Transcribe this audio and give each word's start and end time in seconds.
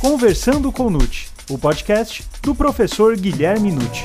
Conversando 0.00 0.72
com 0.72 0.88
Nute, 0.88 1.28
o 1.50 1.58
podcast 1.58 2.24
do 2.42 2.54
professor 2.54 3.14
Guilherme 3.18 3.70
Nute. 3.70 4.02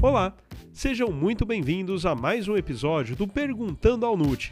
Olá, 0.00 0.32
sejam 0.72 1.10
muito 1.10 1.44
bem-vindos 1.44 2.06
a 2.06 2.14
mais 2.14 2.46
um 2.46 2.56
episódio 2.56 3.16
do 3.16 3.26
Perguntando 3.26 4.06
ao 4.06 4.16
Nute. 4.16 4.50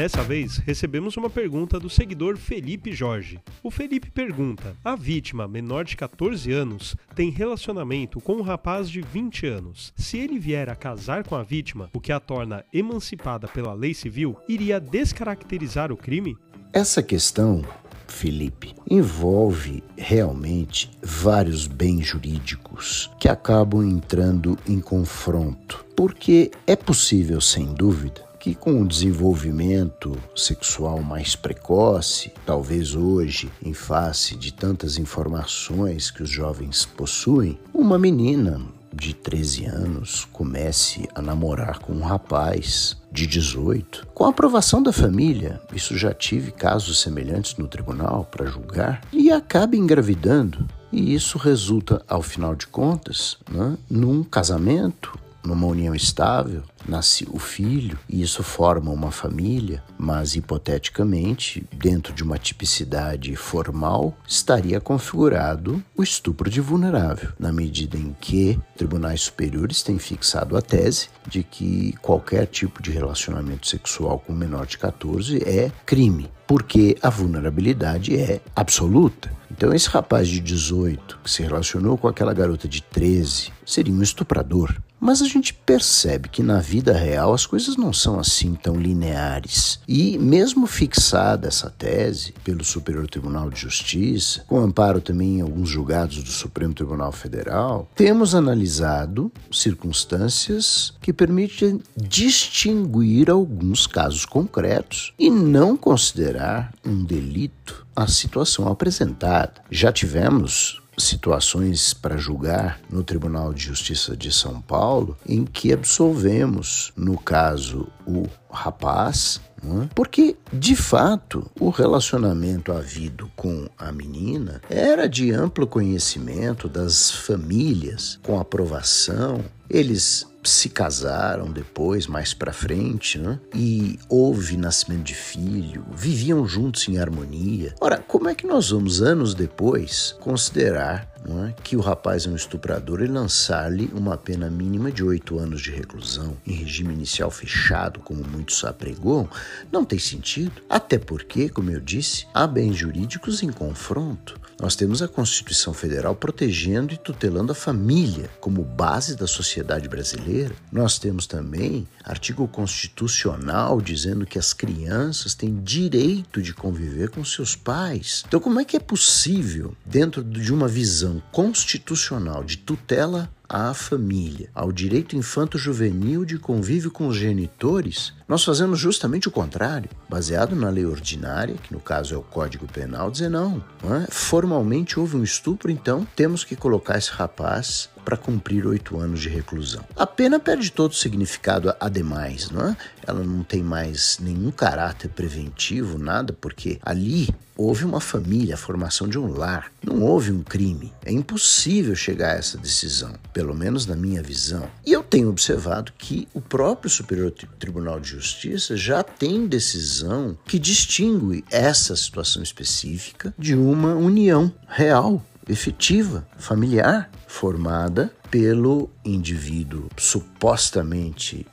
Dessa 0.00 0.22
vez, 0.22 0.56
recebemos 0.56 1.18
uma 1.18 1.28
pergunta 1.28 1.78
do 1.78 1.90
seguidor 1.90 2.38
Felipe 2.38 2.90
Jorge. 2.90 3.38
O 3.62 3.70
Felipe 3.70 4.10
pergunta: 4.10 4.74
A 4.82 4.96
vítima, 4.96 5.46
menor 5.46 5.84
de 5.84 5.94
14 5.94 6.50
anos, 6.50 6.96
tem 7.14 7.28
relacionamento 7.28 8.18
com 8.18 8.36
um 8.36 8.40
rapaz 8.40 8.88
de 8.88 9.02
20 9.02 9.46
anos. 9.46 9.92
Se 9.94 10.16
ele 10.16 10.38
vier 10.38 10.70
a 10.70 10.74
casar 10.74 11.22
com 11.22 11.34
a 11.34 11.42
vítima, 11.42 11.90
o 11.92 12.00
que 12.00 12.12
a 12.12 12.18
torna 12.18 12.64
emancipada 12.72 13.46
pela 13.46 13.74
lei 13.74 13.92
civil, 13.92 14.38
iria 14.48 14.80
descaracterizar 14.80 15.92
o 15.92 15.98
crime? 15.98 16.34
Essa 16.72 17.02
questão, 17.02 17.62
Felipe, 18.08 18.74
envolve 18.90 19.84
realmente 19.98 20.90
vários 21.02 21.66
bens 21.66 22.06
jurídicos 22.06 23.10
que 23.20 23.28
acabam 23.28 23.86
entrando 23.86 24.56
em 24.66 24.80
confronto. 24.80 25.84
Porque 25.94 26.50
é 26.66 26.74
possível, 26.74 27.38
sem 27.38 27.66
dúvida, 27.74 28.29
que 28.40 28.54
com 28.54 28.80
o 28.80 28.88
desenvolvimento 28.88 30.16
sexual 30.34 31.02
mais 31.02 31.36
precoce, 31.36 32.32
talvez 32.46 32.94
hoje, 32.94 33.52
em 33.62 33.74
face 33.74 34.34
de 34.34 34.50
tantas 34.50 34.96
informações 34.96 36.10
que 36.10 36.22
os 36.22 36.30
jovens 36.30 36.86
possuem, 36.86 37.58
uma 37.72 37.98
menina 37.98 38.58
de 38.92 39.14
13 39.14 39.66
anos 39.66 40.26
comece 40.32 41.06
a 41.14 41.20
namorar 41.20 41.78
com 41.78 41.92
um 41.92 42.02
rapaz 42.02 42.96
de 43.12 43.26
18, 43.26 44.08
com 44.14 44.24
aprovação 44.24 44.82
da 44.82 44.92
família, 44.92 45.60
isso 45.74 45.96
já 45.96 46.12
tive 46.12 46.50
casos 46.50 47.00
semelhantes 47.00 47.56
no 47.56 47.68
tribunal 47.68 48.24
para 48.24 48.46
julgar, 48.46 49.02
e 49.12 49.30
acabe 49.30 49.76
engravidando. 49.76 50.66
E 50.90 51.14
isso 51.14 51.38
resulta, 51.38 52.02
ao 52.08 52.20
final 52.20 52.54
de 52.56 52.66
contas, 52.66 53.36
né, 53.48 53.76
num 53.88 54.24
casamento 54.24 55.16
numa 55.44 55.66
união 55.66 55.94
estável, 55.94 56.62
nasce 56.88 57.26
o 57.30 57.38
filho 57.38 57.98
e 58.08 58.22
isso 58.22 58.42
forma 58.42 58.90
uma 58.90 59.10
família, 59.10 59.82
mas 59.98 60.34
hipoteticamente, 60.34 61.66
dentro 61.72 62.12
de 62.12 62.22
uma 62.22 62.38
tipicidade 62.38 63.34
formal, 63.36 64.16
estaria 64.26 64.80
configurado 64.80 65.82
o 65.96 66.02
estupro 66.02 66.50
de 66.50 66.60
vulnerável, 66.60 67.32
na 67.38 67.52
medida 67.52 67.96
em 67.96 68.14
que 68.20 68.58
tribunais 68.76 69.22
superiores 69.22 69.82
têm 69.82 69.98
fixado 69.98 70.56
a 70.56 70.62
tese 70.62 71.08
de 71.26 71.42
que 71.42 71.92
qualquer 72.02 72.46
tipo 72.46 72.82
de 72.82 72.90
relacionamento 72.90 73.66
sexual 73.66 74.18
com 74.18 74.32
menor 74.32 74.66
de 74.66 74.78
14 74.78 75.42
é 75.44 75.70
crime, 75.84 76.30
porque 76.46 76.96
a 77.02 77.10
vulnerabilidade 77.10 78.16
é 78.16 78.40
absoluta. 78.54 79.30
Então, 79.50 79.74
esse 79.74 79.88
rapaz 79.88 80.28
de 80.28 80.40
18 80.40 81.18
que 81.22 81.30
se 81.30 81.42
relacionou 81.42 81.98
com 81.98 82.08
aquela 82.08 82.32
garota 82.32 82.66
de 82.66 82.82
13 82.82 83.52
seria 83.64 83.92
um 83.92 84.02
estuprador. 84.02 84.74
Mas 85.00 85.22
a 85.22 85.26
gente 85.26 85.54
percebe 85.54 86.28
que 86.28 86.42
na 86.42 86.60
vida 86.60 86.92
real 86.92 87.32
as 87.32 87.46
coisas 87.46 87.76
não 87.76 87.92
são 87.92 88.20
assim 88.20 88.54
tão 88.54 88.76
lineares. 88.76 89.80
E, 89.88 90.18
mesmo 90.18 90.66
fixada 90.66 91.48
essa 91.48 91.70
tese 91.70 92.34
pelo 92.44 92.62
Superior 92.62 93.08
Tribunal 93.08 93.48
de 93.50 93.58
Justiça, 93.60 94.44
com 94.46 94.58
amparo 94.58 95.00
também 95.00 95.38
em 95.38 95.40
alguns 95.40 95.68
julgados 95.68 96.22
do 96.22 96.30
Supremo 96.30 96.74
Tribunal 96.74 97.12
Federal, 97.12 97.88
temos 97.94 98.34
analisado 98.34 99.32
circunstâncias 99.50 100.92
que 101.00 101.12
permitem 101.12 101.80
distinguir 101.96 103.30
alguns 103.30 103.86
casos 103.86 104.26
concretos 104.26 105.14
e 105.18 105.30
não 105.30 105.76
considerar 105.76 106.74
um 106.84 107.02
delito 107.02 107.86
a 107.96 108.06
situação 108.06 108.68
apresentada. 108.68 109.54
Já 109.70 109.92
tivemos 109.92 110.79
situações 111.02 111.92
para 111.92 112.16
julgar 112.16 112.80
no 112.90 113.02
Tribunal 113.02 113.52
de 113.52 113.64
Justiça 113.64 114.16
de 114.16 114.32
São 114.32 114.60
Paulo 114.60 115.16
em 115.26 115.44
que 115.44 115.72
absolvemos, 115.72 116.92
no 116.96 117.18
caso, 117.18 117.88
o 118.06 118.26
rapaz, 118.50 119.40
é? 119.62 119.88
porque 119.94 120.36
de 120.52 120.74
fato 120.74 121.50
o 121.58 121.68
relacionamento 121.68 122.72
havido 122.72 123.30
com 123.36 123.68
a 123.78 123.92
menina 123.92 124.60
era 124.68 125.08
de 125.08 125.30
amplo 125.30 125.66
conhecimento 125.66 126.68
das 126.68 127.10
famílias, 127.10 128.18
com 128.22 128.40
aprovação. 128.40 129.44
Eles 129.68 130.26
se 130.42 130.68
casaram 130.68 131.50
depois, 131.50 132.06
mais 132.06 132.32
para 132.32 132.52
frente, 132.52 133.18
né? 133.18 133.38
e 133.54 133.98
houve 134.08 134.56
nascimento 134.56 135.02
de 135.02 135.14
filho, 135.14 135.84
viviam 135.92 136.46
juntos 136.46 136.88
em 136.88 136.98
harmonia. 136.98 137.74
Ora, 137.80 137.98
como 137.98 138.28
é 138.28 138.34
que 138.34 138.46
nós 138.46 138.70
vamos, 138.70 139.02
anos 139.02 139.34
depois, 139.34 140.16
considerar 140.20 141.09
é? 141.46 141.54
que 141.62 141.76
o 141.76 141.80
rapaz 141.80 142.26
é 142.26 142.30
um 142.30 142.36
estuprador 142.36 143.02
e 143.02 143.06
lançar-lhe 143.06 143.90
uma 143.94 144.16
pena 144.16 144.50
mínima 144.50 144.90
de 144.90 145.04
oito 145.04 145.38
anos 145.38 145.60
de 145.60 145.70
reclusão 145.70 146.36
em 146.46 146.52
regime 146.52 146.94
inicial 146.94 147.30
fechado, 147.30 148.00
como 148.00 148.24
muitos 148.24 148.64
apregou, 148.64 149.28
não 149.70 149.84
tem 149.84 149.98
sentido. 149.98 150.52
Até 150.68 150.98
porque, 150.98 151.48
como 151.48 151.70
eu 151.70 151.80
disse, 151.80 152.26
há 152.32 152.46
bens 152.46 152.76
jurídicos 152.76 153.42
em 153.42 153.50
confronto. 153.50 154.40
Nós 154.60 154.76
temos 154.76 155.00
a 155.00 155.08
Constituição 155.08 155.72
Federal 155.72 156.14
protegendo 156.14 156.92
e 156.92 156.98
tutelando 156.98 157.52
a 157.52 157.54
família 157.54 158.28
como 158.40 158.62
base 158.62 159.16
da 159.16 159.26
sociedade 159.26 159.88
brasileira. 159.88 160.54
Nós 160.70 160.98
temos 160.98 161.26
também 161.26 161.88
artigo 162.04 162.46
constitucional 162.46 163.80
dizendo 163.80 164.26
que 164.26 164.38
as 164.38 164.52
crianças 164.52 165.34
têm 165.34 165.62
direito 165.62 166.42
de 166.42 166.52
conviver 166.52 167.08
com 167.08 167.24
seus 167.24 167.56
pais. 167.56 168.22
Então, 168.28 168.38
como 168.38 168.60
é 168.60 168.64
que 168.64 168.76
é 168.76 168.80
possível, 168.80 169.74
dentro 169.86 170.22
de 170.22 170.52
uma 170.52 170.68
visão 170.68 171.09
constitucional 171.32 172.44
de 172.44 172.58
tutela 172.58 173.30
à 173.50 173.74
família, 173.74 174.48
ao 174.54 174.70
direito 174.70 175.16
infanto-juvenil 175.16 176.24
de 176.24 176.38
convívio 176.38 176.88
com 176.88 177.08
os 177.08 177.16
genitores, 177.16 178.12
nós 178.28 178.44
fazemos 178.44 178.78
justamente 178.78 179.26
o 179.26 179.30
contrário, 179.32 179.90
baseado 180.08 180.54
na 180.54 180.70
lei 180.70 180.86
ordinária, 180.86 181.56
que 181.56 181.72
no 181.72 181.80
caso 181.80 182.14
é 182.14 182.16
o 182.16 182.22
Código 182.22 182.68
Penal, 182.72 183.10
dizer 183.10 183.28
não, 183.28 183.62
não 183.82 183.96
é? 183.96 184.06
formalmente 184.08 185.00
houve 185.00 185.16
um 185.16 185.24
estupro, 185.24 185.68
então 185.68 186.06
temos 186.14 186.44
que 186.44 186.54
colocar 186.54 186.96
esse 186.96 187.10
rapaz 187.10 187.88
para 188.04 188.16
cumprir 188.16 188.66
oito 188.66 188.98
anos 188.98 189.20
de 189.20 189.28
reclusão. 189.28 189.84
A 189.96 190.06
pena 190.06 190.38
perde 190.38 190.70
todo 190.70 190.92
o 190.92 190.96
significado 190.96 191.74
ademais, 191.80 192.50
não 192.50 192.68
é? 192.68 192.76
Ela 193.06 193.24
não 193.24 193.42
tem 193.42 193.62
mais 193.62 194.18
nenhum 194.20 194.50
caráter 194.50 195.08
preventivo, 195.08 195.98
nada, 195.98 196.32
porque 196.32 196.78
ali 196.82 197.28
houve 197.56 197.84
uma 197.84 198.00
família, 198.00 198.54
a 198.54 198.58
formação 198.58 199.06
de 199.06 199.18
um 199.18 199.26
lar, 199.26 199.70
não 199.84 200.02
houve 200.02 200.32
um 200.32 200.42
crime. 200.42 200.92
É 201.04 201.12
impossível 201.12 201.94
chegar 201.94 202.34
a 202.34 202.38
essa 202.38 202.56
decisão, 202.56 203.12
pelo 203.40 203.54
menos 203.54 203.86
na 203.86 203.96
minha 203.96 204.22
visão. 204.22 204.68
E 204.84 204.92
eu 204.92 205.02
tenho 205.02 205.30
observado 205.30 205.94
que 205.96 206.28
o 206.34 206.42
próprio 206.42 206.90
Superior 206.90 207.32
Tribunal 207.58 207.98
de 207.98 208.10
Justiça 208.10 208.76
já 208.76 209.02
tem 209.02 209.46
decisão 209.46 210.36
que 210.44 210.58
distingue 210.58 211.42
essa 211.50 211.96
situação 211.96 212.42
específica 212.42 213.32
de 213.38 213.54
uma 213.54 213.94
união 213.94 214.52
real 214.68 215.24
efetiva, 215.48 216.28
familiar, 216.36 217.10
formada 217.26 218.12
pelo 218.30 218.90
indivíduo 219.02 219.88
supostamente 219.96 221.46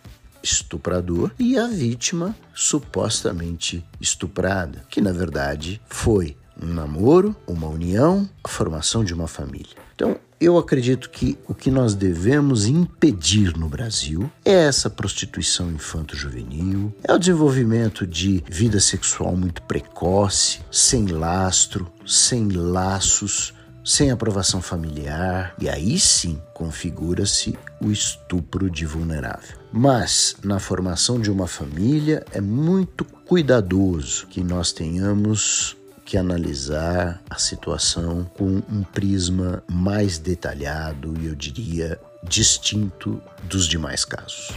estuprador 0.43 1.31
e 1.39 1.57
a 1.57 1.67
vítima 1.67 2.35
supostamente 2.53 3.81
estuprada, 4.01 4.83
que 4.89 4.99
na 4.99 5.13
verdade 5.13 5.79
foi 5.87 6.35
um 6.61 6.67
namoro, 6.67 7.33
uma 7.47 7.67
união, 7.67 8.29
a 8.43 8.49
formação 8.49 9.05
de 9.05 9.13
uma 9.13 9.27
família. 9.27 9.77
Então, 9.95 10.19
eu 10.39 10.57
acredito 10.57 11.09
que 11.09 11.37
o 11.47 11.53
que 11.53 11.71
nós 11.71 11.95
devemos 11.95 12.65
impedir 12.65 13.57
no 13.57 13.67
Brasil 13.67 14.29
é 14.45 14.65
essa 14.65 14.89
prostituição 14.89 15.71
infanto-juvenil, 15.71 16.93
é 17.03 17.13
o 17.13 17.17
desenvolvimento 17.17 18.05
de 18.05 18.43
vida 18.47 18.79
sexual 18.79 19.35
muito 19.35 19.61
precoce, 19.63 20.59
sem 20.71 21.07
lastro, 21.07 21.91
sem 22.05 22.49
laços, 22.49 23.53
sem 23.83 24.11
aprovação 24.11 24.61
familiar, 24.61 25.55
e 25.59 25.69
aí 25.69 25.97
sim 25.97 26.41
configura-se 26.53 27.57
o 27.79 27.89
estupro 27.89 28.69
de 28.69 28.85
vulnerável. 28.85 29.57
Mas 29.71 30.35
na 30.43 30.59
formação 30.59 31.19
de 31.19 31.31
uma 31.31 31.47
família 31.47 32.25
é 32.33 32.41
muito 32.41 33.05
cuidadoso 33.05 34.27
que 34.27 34.43
nós 34.43 34.73
tenhamos 34.73 35.77
que 36.07 36.17
analisar 36.17 37.21
a 37.29 37.37
situação 37.37 38.23
com 38.37 38.63
um 38.71 38.81
prisma 38.81 39.61
mais 39.69 40.17
detalhado 40.17 41.13
e 41.19 41.27
eu 41.27 41.35
diria 41.35 41.99
distinto 42.23 43.21
dos 43.43 43.67
demais 43.67 44.05
casos. 44.05 44.53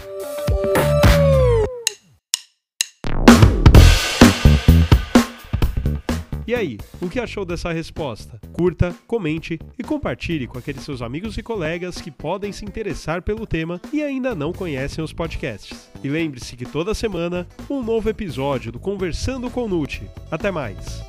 E 6.46 6.54
aí, 6.54 6.78
o 7.00 7.08
que 7.08 7.18
achou 7.18 7.44
dessa 7.44 7.72
resposta? 7.72 8.40
Curta, 8.52 8.94
comente 9.06 9.58
e 9.78 9.82
compartilhe 9.82 10.46
com 10.46 10.58
aqueles 10.58 10.82
seus 10.82 11.02
amigos 11.02 11.36
e 11.36 11.42
colegas 11.42 12.00
que 12.00 12.10
podem 12.10 12.52
se 12.52 12.64
interessar 12.64 13.22
pelo 13.22 13.46
tema 13.46 13.80
e 13.92 14.02
ainda 14.02 14.34
não 14.36 14.52
conhecem 14.52 15.02
os 15.02 15.12
podcasts. 15.12 15.88
E 16.02 16.08
lembre-se 16.08 16.56
que 16.56 16.64
toda 16.64 16.94
semana 16.94 17.46
um 17.68 17.82
novo 17.82 18.08
episódio 18.08 18.70
do 18.70 18.78
Conversando 18.78 19.50
com 19.50 19.68
Nute. 19.68 20.02
Até 20.30 20.50
mais! 20.50 21.00